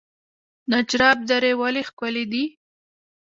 [0.71, 2.43] نجراب درې ولې ښکلې دي؟